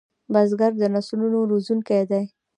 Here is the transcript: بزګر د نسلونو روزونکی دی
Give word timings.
بزګر 0.33 0.71
د 0.81 0.83
نسلونو 0.95 1.39
روزونکی 1.51 2.01
دی 2.11 2.23